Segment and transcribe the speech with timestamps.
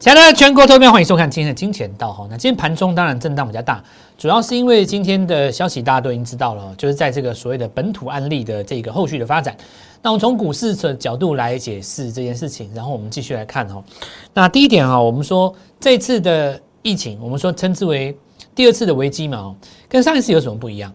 [0.00, 2.26] 亲爱的全国投票，欢迎收看今天的金钱道哈。
[2.30, 3.84] 那今天盘中当然震荡比较大，
[4.16, 9.54] 主要是因为今天的消息大家都已经知道了，就是在这个所谓的本土案例的这个后续的发展。
[10.00, 13.84] 那我们从股市的角度来解释这件事情，然后我们继续来看哈。
[14.32, 18.16] 那第一点哈，我们说这次的疫情，我们说称之为
[18.54, 19.54] 第二次的危机嘛，
[19.86, 20.90] 跟上一次有什么不一样？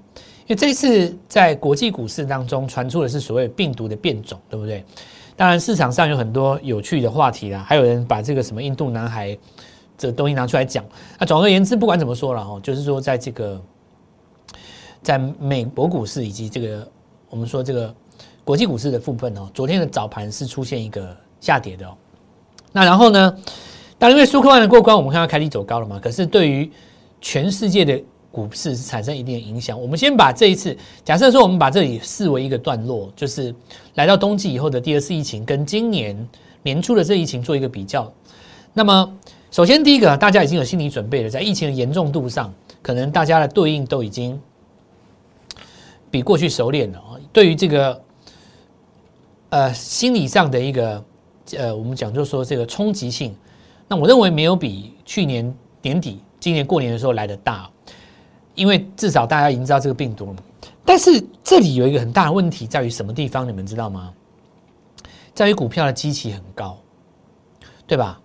[0.48, 4.84] 因为这次在国际股市当中传出的是所谓病毒的变种，对不对？
[5.38, 9.38] 当然，市场上有很多有趣的话题啦，还有人把这个什么印度男孩
[9.98, 10.84] 这东西拿出来讲。
[11.20, 13.62] 那总而言之，不管怎么说了哦，就是说，在这个
[15.03, 16.88] 在美国股市以及这个
[17.29, 17.93] 我们说这个
[18.45, 21.98] 国际股市的部分哦，昨天的早盘是出现一个下跌的哦。
[22.71, 23.38] 那然后呢，
[23.98, 25.99] 当然因为苏克万的过关，我们看到开低走高了嘛。
[25.99, 26.71] 可是对于
[27.20, 28.02] 全世界的
[28.35, 29.81] 股市产生一定的影响。
[29.81, 33.55] 我们先把这一次假设说，我们把这里视为一个段落，就是
[33.93, 36.27] 来到冬季以后的第二次疫情，跟今年
[36.62, 38.12] 年初的这疫情做一个比较。
[38.73, 39.18] 那么，
[39.51, 44.38] 首先第一个，大家已经有心理准备了，在疫情的严重度上，可能大家的对应都已经
[46.12, 47.15] 比过去熟练了啊。
[47.32, 48.01] 对于这个
[49.51, 51.01] 呃心理上的一个
[51.57, 53.34] 呃，我们讲就说这个冲击性，
[53.88, 57.70] 那我认为没有比去年年底、今年过年的时候来的大。
[58.55, 60.35] 因为至少大家已经知道这个病毒了，
[60.85, 63.48] 但是这里有一个很大的问题在于什么地方？
[63.48, 64.13] 你们知道吗？
[65.34, 66.78] 在于股票的基期很高，
[67.85, 68.19] 对吧？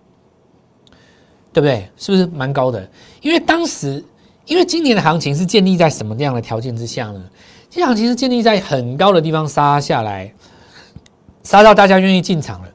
[1.51, 1.89] 对不对？
[1.97, 2.89] 是不是蛮高的？
[3.21, 4.01] 因为当时，
[4.45, 7.21] 因为今年的行情是建立在什么样的条件之下呢？
[7.69, 10.33] 这行情是建立在很高的地方杀下来，
[11.43, 12.69] 杀到大家愿意进场了，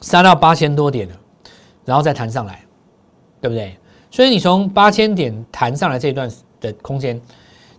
[0.00, 1.14] 杀到八千多点了，
[1.84, 2.64] 然后再弹上来，
[3.40, 3.76] 对不对？
[4.10, 6.30] 所以你从八千点弹上来这一段。
[6.60, 7.20] 的空间，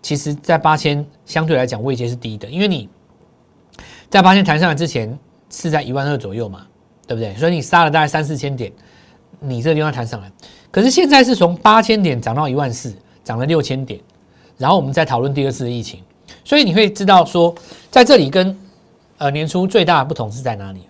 [0.02, 2.88] 其实，在八千相对来讲位阶是低的，因为你
[4.10, 5.18] 在八千弹上来之前
[5.50, 6.66] 是在一万二左右嘛，
[7.08, 7.36] 对不对？
[7.36, 8.72] 所以你杀了大概三四千点，
[9.39, 10.32] 你这个地方弹上来，
[10.72, 14.00] 可是现在是从八千点涨到一万四，涨了六千点，
[14.58, 16.04] 然后我们再讨论第二次的疫情，
[16.44, 17.54] 所以你会知道说，
[17.92, 18.58] 在这里跟
[19.18, 20.82] 呃年初最大的不同是在哪里？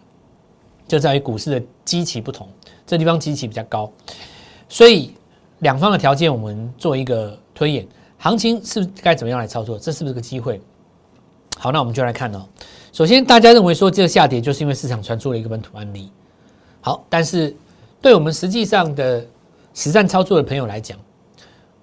[0.87, 2.47] 就在于股市的基期不同，
[2.87, 3.91] 这地方基期比较高，
[4.67, 5.13] 所以
[5.59, 7.37] 两方的条件我们做一个。
[7.59, 7.85] 推演
[8.19, 9.77] 行情是该怎么样来操作？
[9.77, 10.61] 这是不是个机会？
[11.57, 12.47] 好，那我们就来看哦。
[12.93, 16.09] 首先，大家认为说这个下跌就是因为市场传出了一个本土案例。
[16.79, 17.53] 好，但是
[18.01, 19.25] 对我们实际上的
[19.73, 20.97] 实战操作的朋友来讲，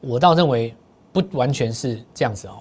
[0.01, 0.75] 我倒认为
[1.13, 2.57] 不完全是这样子哦。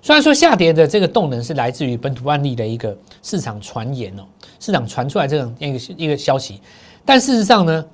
[0.00, 4.22] 虽然说下跌的这个动能是来自于本土案例的一个市场传言哦，
[4.58, 6.62] 市场传出来这样一个一个消息，
[7.04, 7.84] 但事实上呢，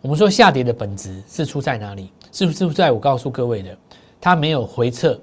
[0.00, 2.12] 我们说下跌的本质是出在哪里？
[2.32, 3.76] 是不是在我告诉各位的？
[4.20, 5.18] 它没有回撤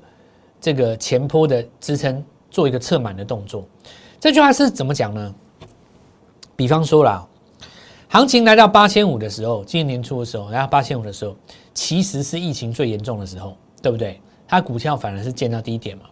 [0.60, 3.68] 这个前坡的支撑，做一个测满的动作。
[4.20, 5.36] 这句话是怎么讲呢？
[6.56, 7.28] 比方说啦，
[8.10, 11.36] 行情来到八千五的时候，今年年初的时候来到八千五的时候，
[11.74, 14.20] 其实是疫情最严重的时候，对不对？
[14.48, 16.04] 它股票反而是见到低点嘛，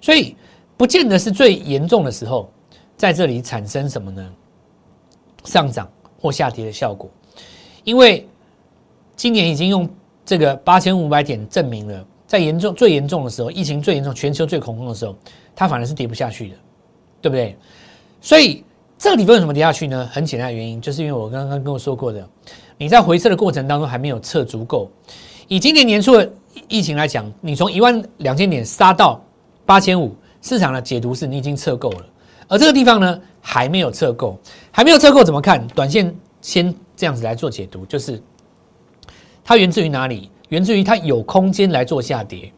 [0.00, 0.36] 所以
[0.76, 2.50] 不见得是最严重的时候，
[2.96, 4.32] 在这里产生什么呢？
[5.44, 5.90] 上涨
[6.20, 7.10] 或下跌的效果，
[7.84, 8.28] 因为
[9.16, 9.88] 今年已经用
[10.24, 12.04] 这个八千五百点证明了。
[12.26, 15.14] 在严重最严重的时候，疫情最严重、全球最恐慌的时候，
[15.54, 16.56] 它反而是跌不下去的，
[17.20, 17.54] 对不对？
[18.22, 18.64] 所以
[18.96, 20.08] 这个地方为什么跌下去呢？
[20.10, 22.26] 很简单的原因，就是因为我刚刚跟我说过的，
[22.78, 24.90] 你在回撤的过程当中还没有撤足够。
[25.46, 26.32] 以今年年初的
[26.68, 29.22] 疫情来讲，你从一万两千点杀到
[29.66, 32.06] 八千五，市场的解读是你已经撤够了，
[32.48, 34.38] 而这个地方呢还没有撤够，
[34.70, 35.66] 还没有撤够怎么看？
[35.74, 38.22] 短线先这样子来做解读，就是
[39.42, 40.30] 它源自于哪里？
[40.50, 42.52] 源自于它有空间来做下跌。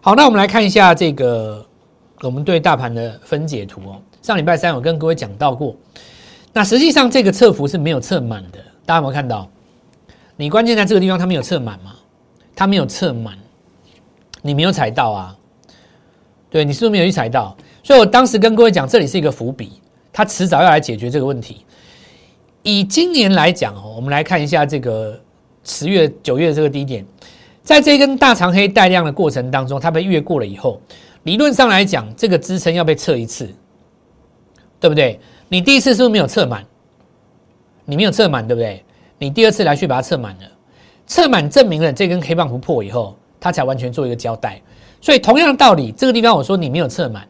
[0.00, 1.62] 好，那我们来看一下这个
[2.22, 4.00] 我们对大盘的分解图哦。
[4.22, 5.76] 上礼拜三我跟各位讲到过，
[6.54, 9.46] 那实际上这个测幅是没有测满的，大家有没有看到？
[10.36, 11.94] 你关键在这个地方它没有测满吗？
[12.56, 13.36] 它没有测满，
[14.40, 15.36] 你没有踩到啊？
[16.48, 17.54] 对，你是不是没有去踩到？
[17.82, 21.63] 所以我当时跟各位讲，这里是一个伏笔，它迟早要来解决这个问题。
[22.64, 25.20] 以今年来讲哦，我们来看一下这个。
[25.66, 27.02] 十月、九月的这个低点，
[27.62, 30.78] 在这根大长黑带量的过程当中，它被越过了以后，
[31.22, 33.48] 理论上来讲，这个支撑要被测一次，
[34.78, 35.18] 对不对？
[35.48, 36.62] 你第一次是不是没有测满？
[37.86, 38.84] 你没有测满，对不对？
[39.16, 40.42] 你第二次来去把它测满了，
[41.06, 44.60] 测满证明了这根黑棒不破以后，它才完全做一个交代。
[45.00, 47.26] 所以同样的道理，这个地方我说你没有测满，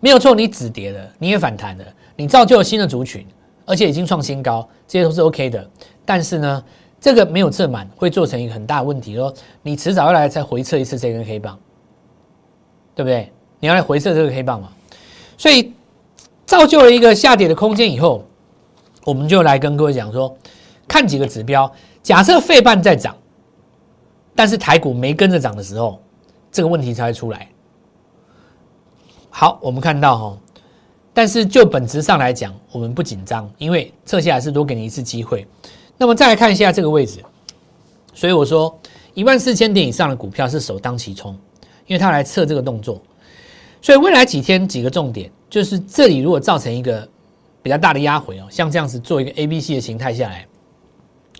[0.00, 1.84] 没有错，你止跌了，你也反弹了，
[2.14, 3.26] 你造就了新的族群，
[3.64, 5.70] 而且已经创新高，这些都是 OK 的。
[6.04, 6.64] 但是呢？
[7.00, 9.14] 这个没有测满，会做成一个很大的问题。
[9.14, 9.30] 说
[9.60, 11.58] 你迟早要来再回测一次这根黑棒，
[12.94, 13.30] 对不对？
[13.60, 14.70] 你要来回测这个黑棒嘛？
[15.36, 15.74] 所以
[16.46, 18.24] 造就了一个下跌的空间以后，
[19.04, 20.34] 我们就来跟各位讲说，
[20.88, 21.70] 看几个指标，
[22.02, 23.14] 假设费半在涨，
[24.34, 26.00] 但是台股没跟着涨的时候，
[26.50, 27.46] 这个问题才会出来。
[29.28, 30.38] 好，我们看到哈，
[31.14, 35.46] 但是就本质上来讲，我们不紧张，因为测下来是多给你一次机会。
[35.96, 37.20] 那么再来看一下这个位置，
[38.12, 38.76] 所以我说
[39.14, 41.32] 一万四千点以上的股票是首当其冲，
[41.86, 43.00] 因为它来测这个动作。
[43.80, 47.08] 所以未来几天几个重点，就是这里如果造成一个
[47.62, 50.46] 比较大的压回哦，像这样子做一个 A、B、C 的形态下来，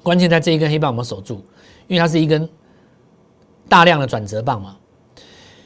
[0.02, 1.44] 关键在这一根黑棒我们守住，
[1.88, 2.48] 因为它是一根
[3.68, 4.76] 大量的转折棒嘛。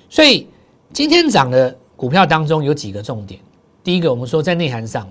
[0.08, 0.48] 所以
[0.92, 1.76] 今天涨的。
[1.98, 3.40] 股票当中有几个重点，
[3.84, 5.10] 第一个，我们说在内涵上，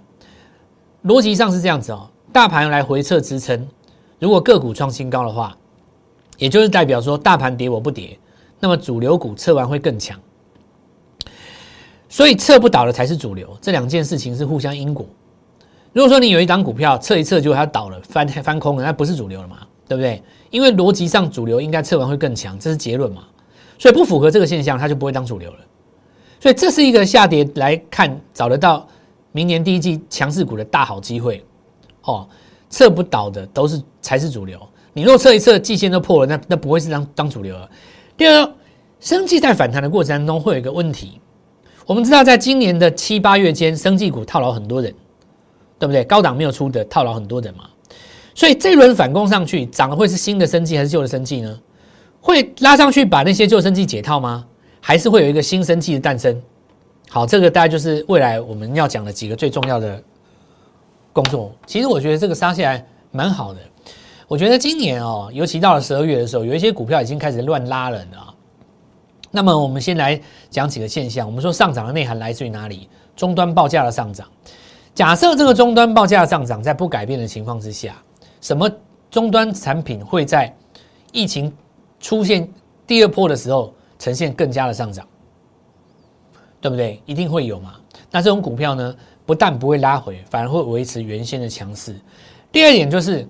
[1.05, 3.67] 逻辑上是这样子哦，大盘来回测支撑，
[4.19, 5.57] 如果个股创新高的话，
[6.37, 8.17] 也就是代表说大盘跌我不跌，
[8.59, 10.19] 那么主流股测完会更强，
[12.07, 15.05] 所以测不倒的才是主流，这两件事情是互相因果。
[15.93, 20.21] 如果说你有一档股票测一测就它倒了，翻翻空了，那不是主流了嘛，对不对？
[20.51, 23.23] 因为逻辑上主流应该测完会更强，这是结论嘛，
[23.79, 25.57] 所以不符合这个现象，它就不会当主流了。
[26.39, 28.87] 所以这是一个下跌来看找得到
[29.31, 31.43] 明年第一季强势股的大好机会
[32.03, 32.27] 哦，
[32.69, 34.59] 测不倒的都是才是主流。
[34.93, 37.69] 你若测一测季线都破了，那那不会是当当主流了。
[38.15, 38.51] 第二，
[38.99, 41.19] 生技在反弹的过程当中会有一个问题，
[41.85, 44.91] 我们知道在今年的七八月间，生技股套牢很多人，
[45.77, 46.03] 对不对？
[46.03, 47.65] 高档没有出的套牢很多人嘛，
[48.33, 51.59] 所以这轮反攻上去涨的会是新的生技还是旧的生技呢？
[52.19, 54.45] 会拉上去把那些旧生技解套吗？
[54.87, 56.41] 还是会有一个新生气的诞生，
[57.09, 60.01] 好，这个大概就是未来我们要讲的几个最重要的
[61.11, 61.51] 工作。
[61.65, 63.59] 其实我觉得这个杀下来蛮好的。
[64.29, 68.33] 我觉得今年哦，尤其到了十二月的时候，有一些股票已经开始乱拉人了啊。
[69.29, 70.17] 那么我们先来
[70.49, 71.27] 讲几个现象。
[71.27, 72.87] 我们说上涨的内涵来自于哪里？
[73.13, 74.25] 终端报价的上涨。
[74.95, 78.01] 假设这个终端报价上涨在不改变的情况之下，
[78.39, 78.71] 什么
[79.11, 80.55] 终端产品会在
[81.11, 81.53] 疫情
[81.99, 82.49] 出现
[82.87, 83.73] 第二波的时候？
[83.99, 85.07] 呈现更加的上涨，
[86.61, 87.01] 对不对？
[87.05, 87.75] 一定会有嘛？
[88.11, 88.95] 那这种股票呢，
[89.25, 91.95] 不但不会拉回，反而会维持原先的强势。
[92.51, 93.27] 第二点就是，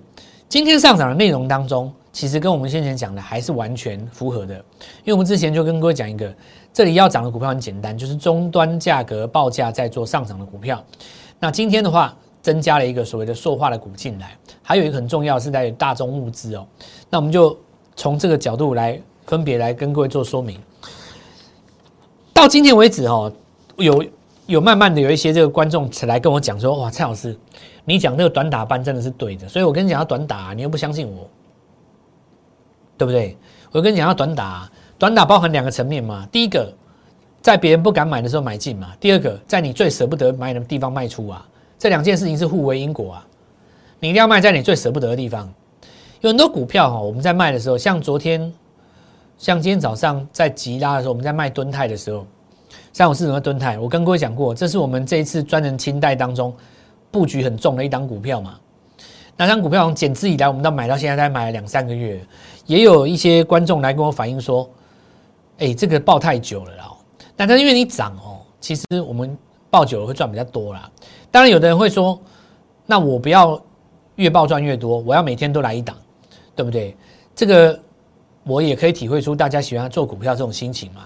[0.48, 4.54] 今天上涨的内容当中，其实跟我们先前讲的还是完全符合的。
[4.54, 6.32] 因为我们之前就跟各位讲一个，
[6.72, 10.84] 这里要涨的股票很简单，就是终端价格报价在做上涨的股票。
[11.40, 16.66] 那今天的话，增加了一个所谓的塑化的股进来，还有一个很重要是在大宗物资哦。
[17.10, 17.58] 那我们就
[17.96, 19.00] 从这个角度来。
[19.28, 20.58] 分别来跟各位做说明。
[22.32, 23.30] 到今天为止，哦，
[23.76, 24.04] 有
[24.46, 27.36] 有慢慢的有一些这个观众来跟我讲说：“哇，蔡老师，
[27.84, 31.28] 你讲那个短打班真的是对的。”所以我跟你讲要短打，你又不相信我，
[32.96, 33.36] 对不对？
[33.70, 36.26] 我跟你讲要短打，短打包含两个层面嘛。
[36.32, 36.72] 第一个，
[37.42, 41.46] 在别人不敢买的时候买进嘛；第二个，在你最舍不得买的地方卖出啊。
[41.78, 43.26] 这两件事情是互为因果啊。
[44.00, 45.52] 你一定要卖在你最舍不得的地方。
[46.20, 48.50] 有很多股票哈，我们在卖的时候，像昨天。
[49.38, 52.26] 像今天早上在吉拉的时候，我们在卖吨泰的时候，
[52.92, 56.52] 三五四零的吨泰，我跟各位讲过，这是我们这一次专人清代当中
[57.12, 58.58] 布局很重的一档股票嘛。
[59.36, 62.20] 那张股票从减资以来，我们到买到现在，大概买了两三个月，
[62.66, 64.68] 也有一些观众来跟我反映说，
[65.58, 66.90] 哎，这个报太久了啦。
[67.36, 69.38] 但是因为你涨哦，其实我们
[69.70, 70.90] 报久了会赚比较多啦。
[71.30, 72.20] 当然，有的人会说，
[72.86, 73.62] 那我不要
[74.16, 75.96] 越报赚越多，我要每天都来一档，
[76.56, 76.96] 对不对？
[77.36, 77.78] 这个。
[78.48, 81.02] 我也可以体会出大家喜欢做股票这种心情嘛。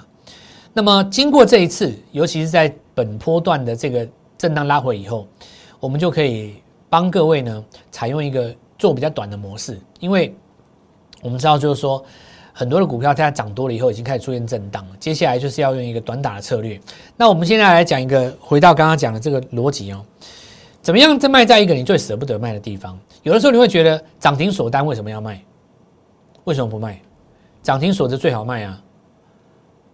[0.72, 4.08] 那么经过这一次，尤其是在本波段的这个
[4.38, 5.26] 震荡拉回以后，
[5.80, 6.54] 我们就可以
[6.88, 10.34] 帮各位呢采用一个做比较短的模式，因为
[11.20, 12.02] 我们知道就是说
[12.52, 16.80] 很多的股票它涨多了以后已经开始出现震荡了，接下来就是要用一个短打的策略。
[17.16, 20.04] 那我们现在来讲一个，回到刚刚讲的这个逻辑哦，
[20.80, 22.98] 怎么样在卖在一个你最舍不得卖的地方？
[23.24, 25.42] 有的时候你会觉得涨停锁单为什么要卖？
[26.44, 27.00] 为什么不卖？
[27.62, 28.82] 涨停锁着最好卖啊，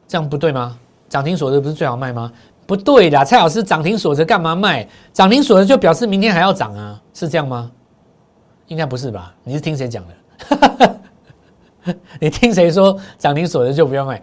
[0.06, 0.78] 这样不对吗？
[1.08, 2.32] 涨停锁着不是最好卖吗？
[2.66, 4.86] 不对的，蔡老师，涨停锁着干嘛卖？
[5.12, 7.70] 涨停锁着就表示明天还要涨啊，是这样吗？
[8.66, 9.34] 应该不是吧？
[9.44, 11.94] 你是听谁讲的？
[12.20, 14.20] 你听谁说涨停锁着就不要卖？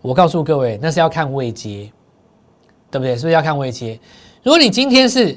[0.00, 1.90] 我告诉各位，那是要看位阶，
[2.90, 3.16] 对不对？
[3.16, 3.98] 是不是要看位阶？
[4.44, 5.36] 如果你今天是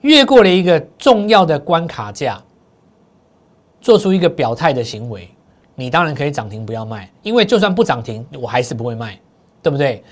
[0.00, 2.42] 越过了一个重要的关卡价，
[3.82, 5.28] 做出一个表态的行为。
[5.74, 9.18] 你当然可以涨停不要卖，因为就算不涨停，我还是不会卖，
[9.62, 10.02] 对不对？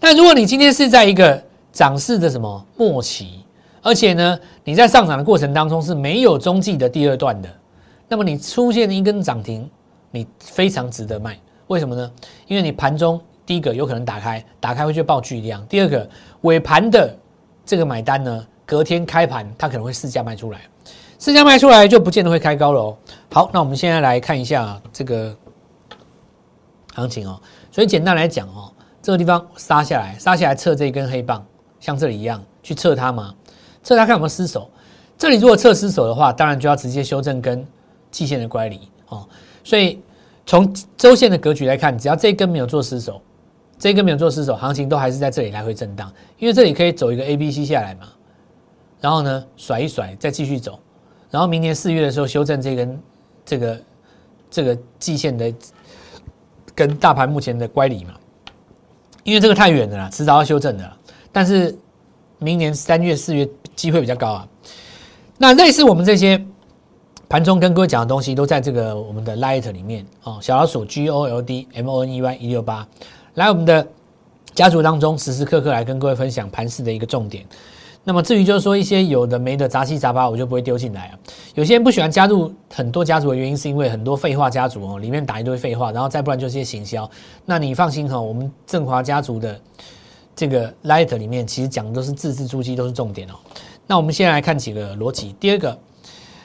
[0.00, 3.44] 但如果你今天是在一个涨势的什么末期，
[3.82, 7.48] 而且呢，你在上涨的过程当中是没有中继的第二段的，
[8.08, 9.68] 那么你出现一根涨停，
[10.10, 11.38] 你非常值得卖。
[11.66, 12.10] 为什么呢？
[12.46, 16.08] 因为你盘中第一个有可能打开，打开会去报巨量；第二个
[16.42, 17.14] 尾盘的
[17.66, 20.60] 这个买单呢，隔天开盘它可能会市价卖出来。
[21.18, 22.96] 市价卖出来就不见得会开高了。
[23.32, 25.34] 好，那我们现在来看一下这个
[26.94, 27.40] 行情哦。
[27.72, 28.72] 所以简单来讲哦，
[29.02, 31.44] 这个地方杀下来，杀下来测这一根黑棒，
[31.80, 33.34] 像这里一样去测它嘛？
[33.82, 34.70] 测它看有没有失手。
[35.16, 37.66] 这里如果测失手的话，当然就要直接修正跟
[38.12, 39.28] 季线的乖离哦。
[39.64, 40.00] 所以
[40.46, 43.20] 从周线的格局来看，只要这一根没有做失手，
[43.76, 48.06] 这一根没有做失手，行情都还是在这里来回震荡，因为这里可以走一个 A、B、C 下来嘛。
[49.00, 50.78] 然后呢，甩一甩，再继续走。
[51.30, 53.00] 然后明年四月的时候修正这根
[53.44, 53.80] 这个
[54.50, 55.52] 这个季线的
[56.74, 58.14] 跟大盘目前的乖离嘛，
[59.24, 60.92] 因为这个太远了啦，迟早要修正的。
[61.30, 61.76] 但是
[62.38, 64.48] 明年三月四月机会比较高啊。
[65.36, 66.42] 那类似我们这些
[67.28, 72.88] 盘中跟各位讲的东西，都在这个我们的 Light 里面哦，小老鼠 G O L D M O N E Y 一六八，
[73.34, 73.86] 来我们的
[74.54, 77.44] 家族当中时时刻刻来跟各位分享盘市的一个重点。
[78.08, 81.18] 那么至于就是说一些有的没的杂七杂八，我就不会丢进来啊。
[81.54, 87.08] 有些人不喜欢加入很多家族的原因，是因为很多废话家族哦，里面打一堆废话，然后再不然就是些行销。
[87.44, 89.60] 那你放心哈，我们振华家族的
[90.34, 93.34] 这个 Light 里面，其实讲的都是字字珠玑，都是重点哦。
[93.86, 95.36] 那我们先来看几个逻辑。
[95.38, 95.78] 第二个，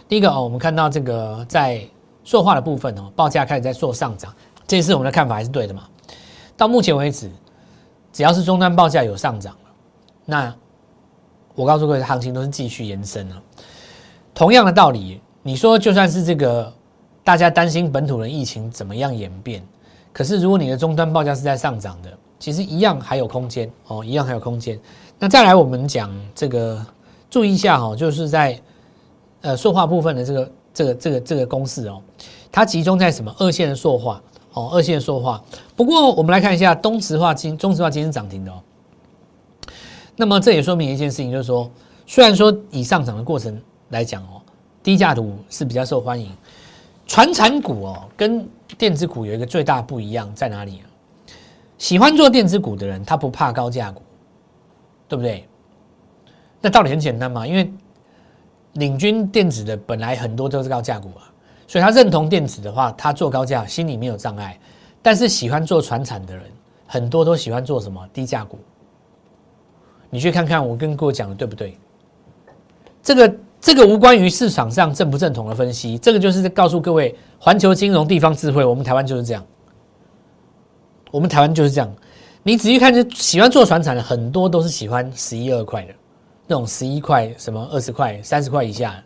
[0.10, 1.82] 第一个哦，我们看到这个在
[2.26, 4.36] 塑化的部分哦，报价开始在做上涨，
[4.68, 5.84] 这次我们的看法还是对的嘛？
[6.58, 7.32] 到目前为止，
[8.12, 9.56] 只要是终端报价有上涨，
[10.26, 10.54] 那
[11.56, 13.42] 我告诉各位，行情都是继续延伸了。
[14.34, 16.74] 同样的道理，你说就算是这个
[17.24, 19.64] 大家担心本土的疫情怎么样演变，
[20.12, 24.80] 可是如果你的终端报价是在上涨的，其实一样还有空间哦，一样还有空间。
[25.20, 26.84] 那再来，我们讲这个
[27.30, 28.60] 注意一下哈，就是在
[29.42, 32.02] 呃塑化部分的这个这个这个这个公式哦，
[32.52, 34.22] 它集中在什么二线的塑化
[34.54, 35.42] 哦，二线塑化。
[35.76, 38.56] 不过我们来看一下东石化今中石化今天涨停的哦。
[40.16, 41.70] 那么这也说明一件事情，就是说，
[42.06, 44.42] 虽然说以上涨的过程来讲哦，
[44.84, 46.32] 低价股是比较受欢迎，
[47.08, 50.86] 传产股哦跟电子股有一个最大不一样在哪里啊？
[51.78, 54.02] 喜欢做电子股的人，他不怕高价股，
[55.08, 55.48] 对不对？
[56.62, 57.72] 那道理很简单嘛，因为
[58.74, 61.28] 领军电子的本来很多都是高价股啊，
[61.68, 64.58] 所以他认同电子的话，他做高价心里没有障碍。
[65.02, 66.46] 但是喜欢做传产的人，
[66.88, 68.58] 很多都喜欢做什么低价股。
[70.14, 71.76] 你去看看我跟各位讲的对不对？
[73.02, 79.44] 这个这个无关于市场上正不正统的分析，这个就是告诉各位，环球金融地方智慧，我们台湾就是这样，
[81.10, 81.92] 我们台湾就是这样。
[82.44, 85.94] 你仔细看，就喜欢做船产的很多都是喜欢十一二块的，
[86.46, 89.04] 那种十一块、什么二十块、三十块以下，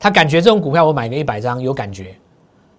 [0.00, 2.16] 他感觉这种股票我买个一百张有感觉，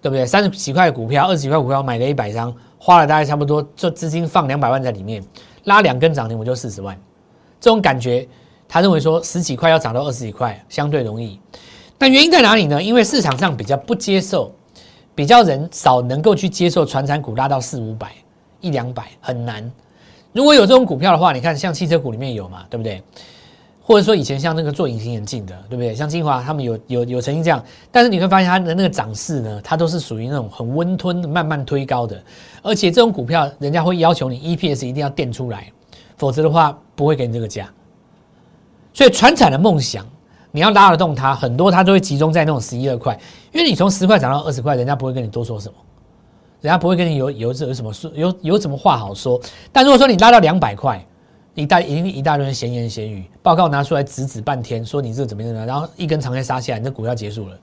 [0.02, 0.26] 对不对？
[0.26, 5.22] 三十几块股票、二十几块股票买个一百张，花了大概差不多，就资金放两百万在里面，
[5.64, 6.98] 拉两根涨停我就四十万。
[7.66, 8.24] 这种感觉，
[8.68, 11.36] 他认为说十几块要涨到二十几块相对容易，
[11.98, 12.80] 但原因在哪里呢？
[12.80, 14.54] 因为市场上比较不接受，
[15.16, 18.12] 比较人少能够去接受传产股拉到四五百
[18.60, 19.68] 一两百很难。
[20.32, 23.02] 如果有这种股票的话，你看像汽车股里面有嘛，对不对？
[23.82, 25.92] 或者说以前像那个做隐形眼镜的，对不对？
[25.92, 32.22] 像金华他们有有有曾经这样，但是你会发现它的那个涨势呢，它都是属于那种很温吞、慢慢推高的，
[32.62, 35.66] 而且这种股票人家会要求你 EPS 一定要垫出来。
[36.16, 37.68] 否则的话，不会给你这个价。
[38.92, 40.06] 所以，船产的梦想，
[40.50, 43.12] 你要拉得动它，很多它都会集中在那种十一二块，
[43.52, 45.74] 因为你从十块涨到二十块，人家不会跟你多说什么，
[46.62, 49.38] 人家不会跟你有有这有什么说有有什么话好说。
[49.70, 51.04] 但如果说你拉到两百块，
[51.54, 57.58] 一大一一大堆闲言闲语，报告拿出来指指半天，说你这怎么样怎么样，然后一根长线杀下来，你这股票结束了。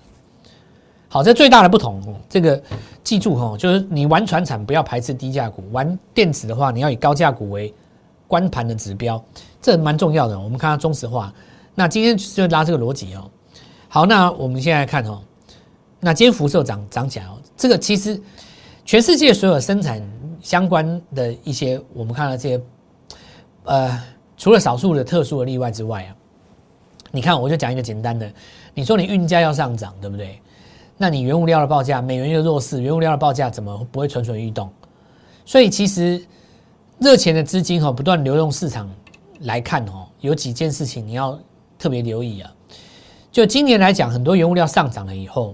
[1.08, 2.62] 好，这最大的不同，这个
[3.04, 7.74] 记住哈，就是你玩船产不要排斥低价股，玩电子的话，你要以高价股为。
[8.34, 9.24] 关盘的指标，
[9.62, 10.40] 这蛮重要的。
[10.40, 11.32] 我们看到中石化，
[11.76, 13.30] 那今天就拉这个逻辑哦。
[13.88, 15.22] 好，那我们现在看哦，
[16.00, 17.38] 那今天辐射涨涨起来哦。
[17.56, 18.20] 这个其实
[18.86, 20.02] 全世界所有生产
[20.42, 22.62] 相关的一些，我们看到这些，
[23.66, 24.04] 呃，
[24.36, 26.10] 除了少数的特殊的例外之外啊，
[27.12, 28.28] 你看我就讲一个简单的，
[28.74, 30.42] 你说你运价要上涨，对不对？
[30.98, 34.68] 那你原物料的报价，美元又弱势，原物料的报价怎么不会蠢蠢欲动？
[35.46, 36.20] 所以其实。
[37.04, 38.90] 热钱的资金哈不断流动市场
[39.42, 41.38] 来看哈，有几件事情你要
[41.78, 42.50] 特别留意啊。
[43.30, 45.54] 就今年来讲，很多原物料上涨了以后，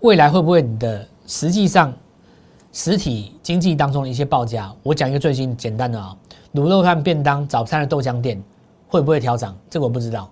[0.00, 1.94] 未来会不会你的实际上
[2.72, 4.74] 实体经济当中的一些报价？
[4.82, 6.16] 我讲一个最近简单的啊，
[6.54, 8.42] 卤肉饭便当、早餐的豆浆店
[8.88, 9.56] 会不会调涨？
[9.70, 10.28] 这个我不知道。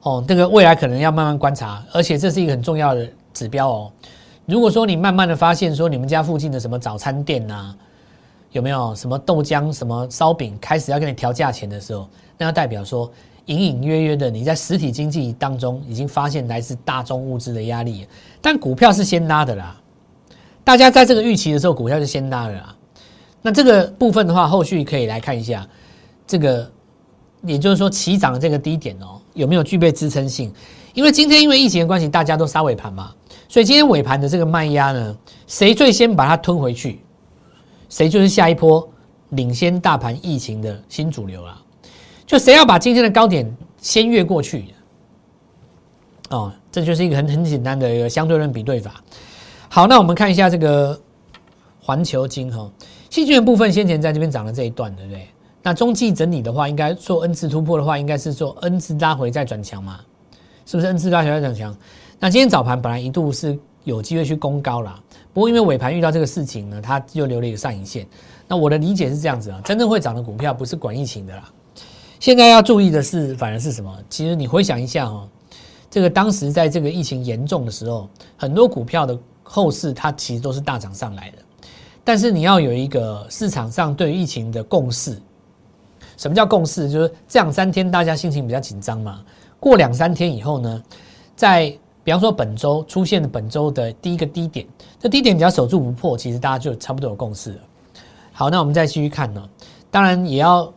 [0.00, 3.92] 哦，这个未来可能要慢慢观察，而且这是一个很重要的指标哦。
[4.44, 7.72] 如果说你慢慢的发现说你们家附近的什么早餐店呐，
[8.52, 13.10] 有没有什么豆浆、什么烧饼开始要给你调价钱的时候，那要代表说
[13.46, 18.06] 隐隐约约的你在实体经济当中已经发现来自大宗物资的压力，
[18.40, 19.76] 但股票是先拉的啦。
[20.64, 22.76] 大家在这个预期的时候，股票就先拉了啦。
[23.40, 25.66] 那这个部分的话，后续可以来看一下，
[26.26, 26.70] 这个
[27.42, 30.52] 也就是说起涨的这个低点哦，有没有具备支撑性？
[30.94, 33.12] 因为今天因为疫情的关系，大家都杀尾盘嘛，
[33.48, 35.16] 所以今天尾盘的这个卖压呢，
[35.48, 37.00] 谁最先把它吞回去，
[37.92, 38.88] 谁就是下一波
[39.30, 41.60] 领先大盘疫情的新主流了。
[42.24, 44.72] 就谁要把今天的高点先越过去，
[46.30, 49.04] 哦，这就是一个很很简单的一个相对论比对法。
[49.68, 50.98] 好，那我们看一下这个
[51.82, 52.66] 环球金哈，
[53.10, 55.28] 细菌的部分先前在这边涨了这一段，对不对？
[55.62, 60.00] 那中继整理的话，应该做 N 次突破的话，应该是做 N 次拉回再转强嘛？
[60.64, 61.76] 是不是 N 次拉回再转强？
[62.18, 64.98] 那今天早盘本来一度是有机会去攻高了，
[65.32, 68.06] 不过因为尾盘遇到这个事情呢，它又留了一个上影线。
[68.46, 71.50] 那我的理解是这样子啊，真正会涨的股票不是管疫情的啦。
[72.20, 73.96] 现在要注意的是，反而是什么？
[74.08, 75.28] 其实你回想一下哦，
[75.90, 79.18] 这个当时在这个疫情严重的时候，很多股票的。
[79.44, 81.38] 后市它其实都是大涨上来的，
[82.02, 85.20] 但是你要有一个市场上对疫情的共识。
[86.16, 86.88] 什么叫共识？
[86.88, 89.20] 就是这两三天大家心情比较紧张嘛。
[89.60, 90.82] 过两三天以后呢，
[91.36, 94.66] 在比方说本周出现的本周的第一个低点，
[94.98, 97.58] 这低点只要守住不破，其实大家就差不多有共识了。
[98.32, 99.48] 好，那我们再继续看呢。
[99.90, 100.74] 当然也要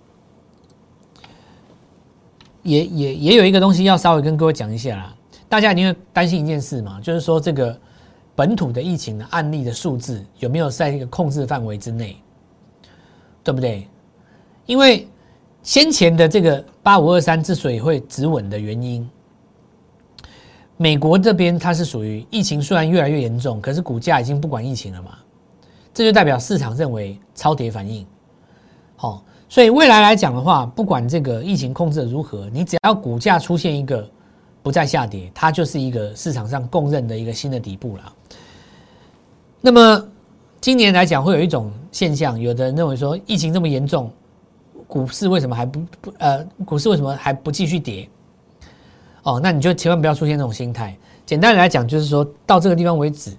[2.63, 5.15] 也也也有一个东西要稍微跟各位讲一下啦。
[5.47, 7.77] 大家一定会担心一件事嘛，就是说这个。
[8.37, 12.17] 本土的疫情的案例的数字有没有在一个控制范围之内，
[13.41, 13.87] 对不对？
[14.65, 15.07] 因为
[15.63, 19.09] 先前的这个八五二三之所以会止稳的原因，
[20.77, 25.11] 美国这边它是属于疫情虽然越来越严重，可是股价已经不管疫情了嘛，
[25.93, 28.05] 这就代表市场认为超跌反应。
[28.95, 34.07] 好，所以未来来讲的话，不管这个疫情控制的如何，你只要股价出现一个。
[34.65, 38.13] 不再下跌，它就是一个市场上公认的一个新的底部了。
[39.61, 40.03] 那么
[40.59, 44.11] 今年来讲，会有一种现象，有的人认为说，疫情这么严重，
[44.87, 48.09] 股市为什么还不不呃，股市为什么还不继续跌？
[49.25, 50.97] 哦，那你就千万不要出现这种心态。
[51.25, 53.31] 简单来讲，就是说到这个地方为止，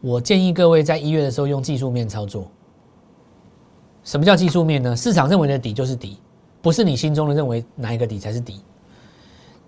[0.00, 2.48] 我建议各位在一月的时候用技术面操作。
[4.02, 4.96] 什么叫技术面呢？
[4.96, 6.18] 市场认为的底就是底，
[6.62, 8.60] 不是你心中的认为哪一个底才是底。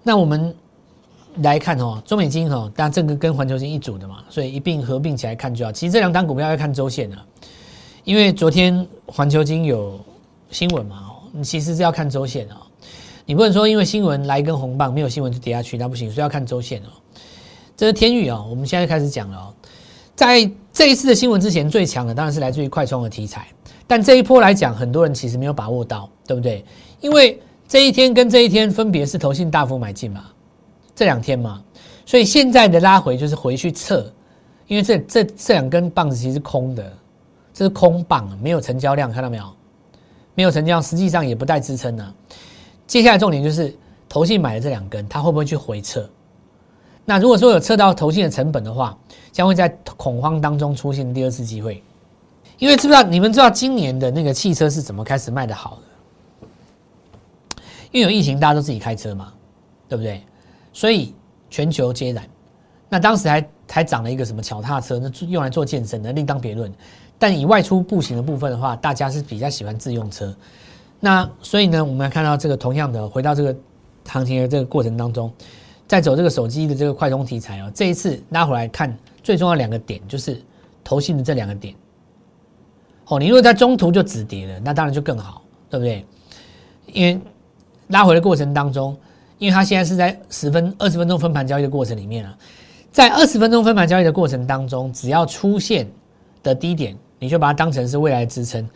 [0.03, 0.55] 那我们。
[1.43, 5.71] 来看哦，中美金哈，但这个跟环球金一组的嘛，所以一并合并起来看就好。
[5.71, 7.17] 其实这两档股票要看周线的，
[8.05, 10.01] 因为昨天环球金有
[10.51, 12.57] 新闻嘛，哦，你其实是要看周线哦。
[13.27, 16.89] 你不能说因为新闻来一根红棒，没有新闻就跌下去，那不行，所以要看周线哦。
[17.77, 19.53] 这是天宇哦，我们现在开始讲了哦。
[20.15, 23.49] 在这一次的新闻之前，最强的当然是来自于快充的题材，
[23.87, 26.65] 但这一波来讲，很多人其实没有把握到，对不对？
[27.01, 30.25] 因为这一天跟这一天分别是投信大幅买进嘛。
[30.95, 31.63] 这两天嘛，
[32.07, 34.11] 所以现在的拉回就是回去测，
[34.67, 36.91] 因为这这这两根棒子其实是空的，
[37.53, 39.45] 这是空棒，没有成交量，看到没有？
[40.35, 42.15] 没有成交量，实际上也不带支撑呢。
[42.87, 43.75] 接下来重点就是
[44.09, 46.09] 投信买的这两根，它会不会去回撤？
[47.05, 48.97] 那如果说有测到投信的成本的话，
[49.31, 51.83] 将会在恐慌当中出现第二次机会。
[52.59, 53.03] 因为知不知道？
[53.03, 55.79] 你们知道今年的那个汽车是怎么开始卖的好
[57.51, 57.59] 的？
[57.93, 59.33] 因为有疫情，大家都自己开车嘛，
[59.89, 60.23] 对不对？
[60.73, 61.15] 所以
[61.51, 62.25] 全球皆然，
[62.89, 66.73] 那当时还还涨了一个什么脚踏车，那用来做健身的另当别论。
[67.19, 70.35] 但以外出步行的部分的话，大家是比较喜欢自用车。
[71.01, 73.57] 那所以呢，我们来看到这个同样的，回到这个
[74.07, 75.33] 行情的这个过程当中，
[75.87, 80.41] 在走这个手机的这个快充题材哦，这一次拉回来看，最重要两个点就是
[80.83, 81.75] 投信的这两个点。
[83.07, 86.05] 哦，你如果在中途就止跌了，那当然就更好，对不对？
[86.93, 87.21] 因为
[87.89, 88.97] 拉回的过程当中。
[89.39, 92.35] 因为它现在是在十分二十分钟分盘交易的过程里面啊，
[92.91, 95.87] 在二十分钟分盘交易的过程当中，只要出现
[96.43, 98.67] 的低点，你就把它当成是未来支撑。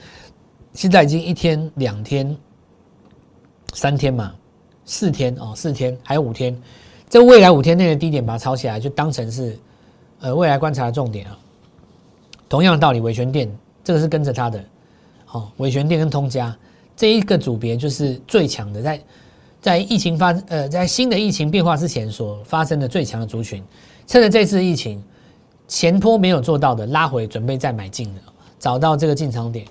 [0.75, 2.37] 现在已经一天、两天、
[3.73, 4.35] 三天嘛，
[4.85, 6.57] 四天哦，四天还有五天，
[7.09, 9.59] 这未来五天内的低点把它抄起来，就当成是
[10.21, 11.39] 呃未来观察的重点啊。
[12.49, 13.51] 同样的道理，伟权店
[13.85, 14.65] 这个是跟着它的，
[15.25, 16.57] 好，伟权店跟通家
[16.97, 19.01] 这一个组别就是最强的在。
[19.63, 23.63] 在疫情发呃，在新的疫情变化之前所发生的最强的族群，
[24.07, 25.05] 趁着这次疫情
[25.69, 28.23] 前坡没有做到的拉回，准备再买进的，
[28.59, 29.67] 找到这个进场点。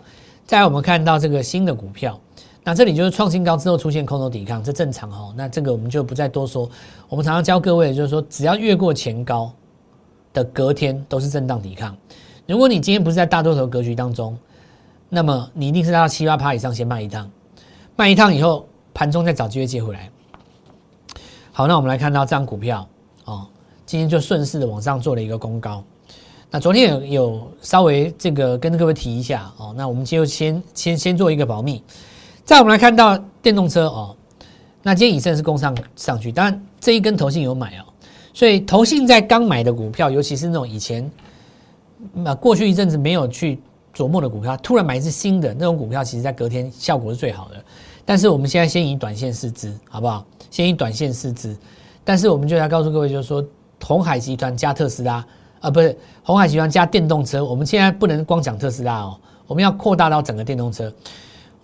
[0.49, 2.19] 再来我们看到这个新的股票，
[2.63, 5.31] 那这里就是创新高之后出现空头抵抗，这正常哦。
[5.37, 6.67] 那这个我们就不再多说。
[7.07, 9.53] 我们常常教各位就是说，只要越过前高
[10.33, 11.95] 的隔天都是震荡抵抗。
[12.47, 14.35] 如果你今天不是在大多头格局当中，
[15.07, 17.29] 那么你一定是到七八趴以上先卖一趟，
[17.95, 18.65] 卖一趟以后。
[18.91, 20.09] 盘中再找机会接回来，
[21.53, 22.85] 好，那我们来看到这张股票
[23.23, 23.47] 哦，
[23.85, 25.81] 今天就顺势的往上做了一个攻高。
[26.51, 31.83] 那昨天有有稍微这个跟各位提一下哦，那我们就先先先做一个保密。
[32.43, 34.15] 再我们来看到电动车哦，
[34.81, 37.85] 那今天以盛是攻上上去，当然这一根头信有买哦，
[38.33, 41.07] 所以投信在刚买的股票，尤其是那种以前
[42.13, 43.59] 那过去一阵子没有去
[43.95, 47.63] 琢磨的股票，突然买一只新的那种股票，其实在隔天效果是最好的。
[48.05, 50.25] 但是我们现在先以短线试资，好不好？
[50.49, 51.55] 先以短线试资，
[52.03, 53.45] 但是我们就要告诉各位，就是说
[53.83, 55.23] 红海集团加特斯拉。
[55.59, 60.91] 啊，不是红海集团加电动车，我们现在不能光讲特斯拉哦，我们要扩大到整个电动车。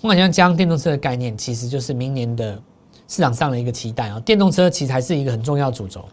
[0.02, 2.62] 红海集团加电动车的概念，其实就是明年的
[3.08, 4.20] 市场上的一个期待啊。
[4.20, 6.04] 电动车其实还是一个很重要的主轴。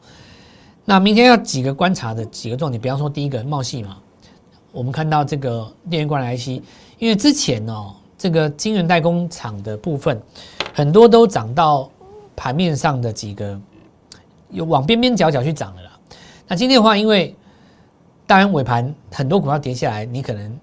[0.85, 3.99] 那明天要几个观察的几个重点，比方说第一个茂系嘛，
[4.71, 6.49] 我们看到这个电源管理 IC，
[6.99, 10.21] 因为之前哦，这个晶圆代工厂的部分
[10.73, 11.91] 很多都涨到
[12.35, 13.61] 盘面上的几个
[14.51, 15.91] 有往边边角角去涨了啦。
[16.49, 17.35] 那今天的话，因为
[18.33, 20.59] 当然，尾盘很多股票跌下来，你可能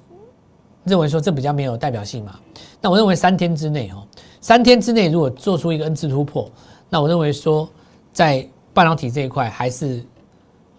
[0.85, 2.39] 认为说这比较没有代表性嘛？
[2.81, 4.03] 那我认为三天之内哦，
[4.41, 6.49] 三天之内如果做出一个 N 次突破，
[6.89, 7.69] 那我认为说
[8.11, 10.03] 在半导体这一块还是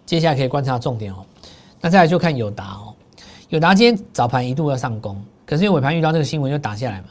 [0.05, 1.25] 接下来可以观察重点哦。
[1.79, 2.93] 那再来就看友达哦，
[3.47, 7.07] 友达今天早盘一度要上攻，可是因为尾盘遇到这个新闻就打下来嘛，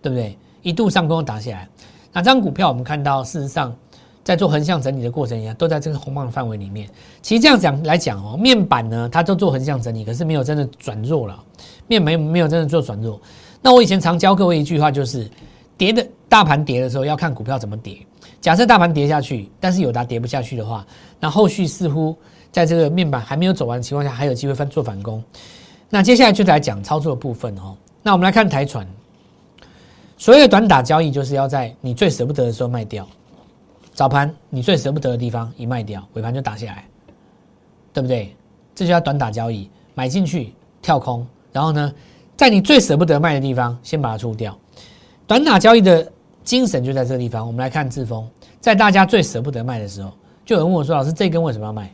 [0.00, 0.38] 对不对？
[0.62, 1.68] 一度上攻打下来，
[2.10, 3.76] 那这张股票我们看到事实上。
[4.22, 6.88] 在做横向整理的过程一样，都在这个红棒的范围里面。
[7.22, 11.42] 其实这样讲来讲哦，面板呢，它都做横向整理，可是没有真的转弱了。
[11.86, 13.20] 面没没有真的做转弱。
[13.62, 15.28] 那我以前常教各位一句话，就是
[15.76, 17.98] 跌的大盘跌的时候，要看股票怎么跌。
[18.40, 20.86] 假设大盘跌下去，但是有它跌不下去的话，
[21.18, 22.16] 那后续似乎
[22.52, 25.22] 在这个面板还没有走完的情况下，还有机会翻做反攻。
[25.88, 27.76] 那接下来就来讲操作的部分哦。
[28.02, 28.86] 那我们来看台船，
[30.16, 33.06] 所谓的短打交易，就是要在你最舍不得的时候卖掉。
[33.92, 36.84] 早盘你最舍不得的地方一卖掉，尾盘就打下来，
[37.92, 38.34] 对不对？
[38.74, 41.92] 这就叫短打交易，买进去跳空，然后呢，
[42.36, 44.56] 在你最舍不得卖的地方先把它出掉。
[45.26, 46.10] 短打交易的
[46.42, 47.46] 精神就在这个地方。
[47.46, 48.26] 我们来看志峰，
[48.58, 50.10] 在大家最舍不得卖的时候，
[50.46, 51.92] 就有人问我说：“老师，这根为什么要卖？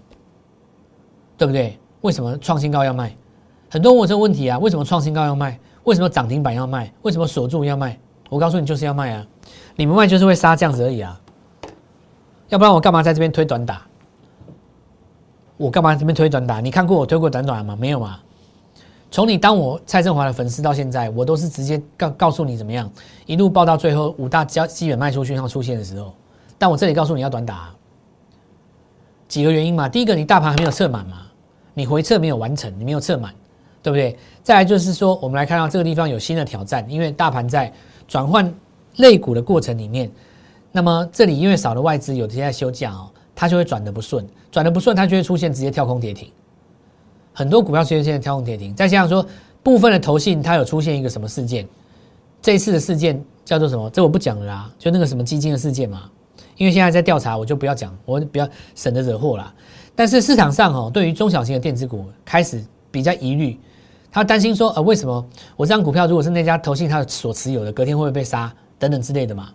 [1.36, 1.76] 对不对？
[2.02, 3.14] 为什么创新高要卖？
[3.68, 5.58] 很多问我这个问题啊，为什么创新高要卖？
[5.84, 6.92] 为什么涨停板要卖？
[7.02, 7.98] 为什么锁住要卖？
[8.28, 9.26] 我告诉你，就是要卖啊！
[9.74, 11.20] 你们卖就是会杀这样子而已啊！”
[12.48, 13.82] 要不然我干嘛在这边推短打？
[15.56, 16.60] 我干嘛这边推短打？
[16.60, 17.74] 你看过我推过短短吗？
[17.80, 18.20] 没有嘛。
[19.10, 22.90] 从你当我蔡振华的粉丝到现在，我都是直接告告诉你怎么样，
[23.24, 26.12] 一路报到最后五大交基本卖出讯号出现的时候。
[26.58, 27.70] 但我这里告诉你要短打，
[29.28, 29.88] 几个原因嘛。
[29.88, 31.22] 第一个，你大盘还没有测满嘛，
[31.72, 33.32] 你回撤没有完成，你没有测满，
[33.82, 34.16] 对不对？
[34.42, 37.72] 再来就是说，我们来看到这个地方有新的挑战，因为大盘在
[38.06, 38.52] 转换
[38.96, 40.10] 类股的过程里面。
[40.76, 46.30] 那么这里因为少了外资，有些在休假哦，它就会转的不顺，转的不顺，它就会出现直接跳空跌停。
[47.32, 49.26] 很多股票出现现在跳空跌停，再加上说
[49.62, 51.66] 部分的投信它有出现一个什么事件，
[52.42, 53.88] 这一次的事件叫做什么？
[53.88, 56.10] 这我不讲了啦，就那个什么基金的事件嘛。
[56.58, 59.50] 因为现在在调查，我就不要讲，我不要省得惹祸啦。
[59.94, 63.58] 但是市场上哦，对于中小型的电子股开始比较疑虑，
[64.12, 69.48] 他担心说，呃，为什么我这张股票如果是那家投信它所持有的，隔天会不会被杀等等之类的嘛？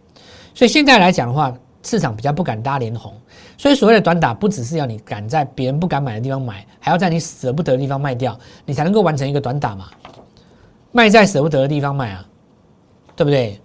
[0.54, 3.14] 所以现在来讲的话，市场比较不敢搭连红，
[3.58, 9.90] 所以所谓的短打不只是要你敢在别人不敢买的地方买，还要在你舍不得的地方卖掉，你才能够完成一个短打嘛。
[10.92, 12.26] 卖在舍不得的地方卖啊，
[13.16, 13.60] 对不对？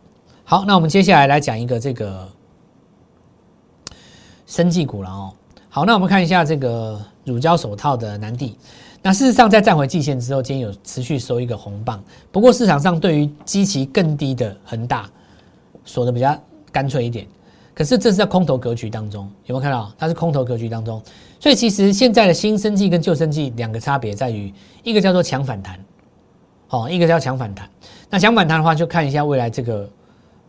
[0.44, 2.26] 好，那我们接下来来讲一个这个
[4.46, 5.32] 生技股了哦。
[5.68, 8.56] 好，那我们看一下这个乳胶手套的南地，
[9.02, 15.10] 那事实上在站回季线之后，今天有持续收一个红棒，不过市场上对于基期更低的恒大
[15.84, 16.34] 锁的比较。
[16.76, 17.26] 干脆一点，
[17.72, 19.90] 可是这是在空头格局当中，有没有看到？
[19.96, 21.02] 它是空头格局当中，
[21.40, 24.52] 所以其实现在的新生计跟旧生计两个差别在于，
[24.84, 25.82] 一个叫做强反弹，
[26.68, 27.66] 哦，一个叫强反弹。
[28.10, 29.88] 那强反弹的话，就看一下未来这个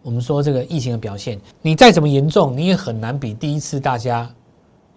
[0.02, 1.40] 我们说这个疫情的表现。
[1.62, 4.30] 你再怎么严重，你也很难比第一次大家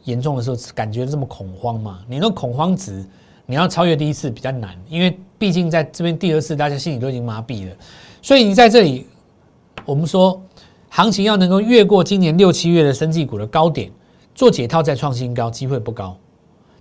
[0.03, 2.01] 严重的时候感觉这么恐慌嘛。
[2.09, 3.05] 你那恐慌值，
[3.47, 7.77] 你要超越第一次比较难，因为毕竟在这边第二次大家心里都已经麻痹了，
[8.21, 9.07] 所以你在这里，
[9.87, 10.43] 我们说。
[10.91, 13.91] 行情要能够越过今年六七月的生技股的高点，
[14.35, 16.17] 做解套再创新高，机会不高。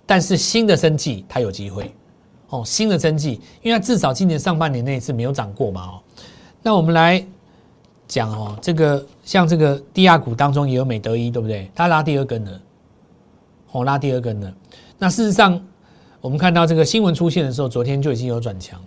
[0.04, 1.94] 但是新的生技它有机会
[2.48, 6.02] 哦，新的生技，因为它至少今年上半年那一次没有涨过嘛哦。
[6.62, 7.24] 那我们来
[8.08, 11.70] 讲哦，这个像这个低压股当中也有美德一，对不对？
[11.72, 12.60] 它拉第二根的，
[13.70, 14.52] 哦，拉第二根的。
[14.98, 15.58] 那事实上，
[16.20, 18.78] 我们看到这个新闻出现的时候，昨天就已经有转强，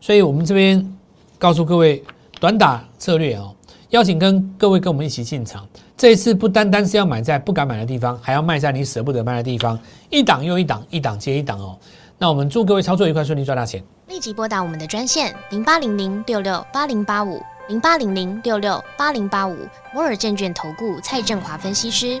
[0.00, 0.98] 所以我们这边
[1.38, 2.02] 告诉各位，
[2.40, 3.54] 短打策略哦。
[3.90, 5.66] 邀请跟各位跟我们一起进场。
[5.96, 9.78] 这一次不单单是要买在不敢买的地方，还要卖在你舍不得卖的地方，
[10.10, 11.76] 一档又一档，一档接一档哦。
[12.16, 13.82] 那我们祝各位操作愉快，顺利赚大钱。
[14.06, 19.56] 立即拨打我们的专线零八零零六六八零八五零八零零六六八零八五
[19.92, 22.20] 摩尔证券投顾蔡振华分析师。